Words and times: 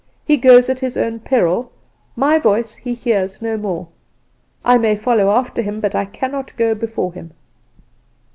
He 0.25 0.35
goes 0.37 0.67
at 0.67 0.79
his 0.79 0.97
own 0.97 1.19
peril: 1.19 1.71
my 2.15 2.39
voice 2.39 2.73
he 2.73 2.95
hears 2.95 3.39
no 3.39 3.55
more. 3.55 3.87
I 4.65 4.79
may 4.79 4.95
follow 4.95 5.29
after 5.29 5.61
him, 5.61 5.79
but 5.79 5.93
cannot 6.11 6.57
go 6.57 6.73
before 6.73 7.13
him. 7.13 7.33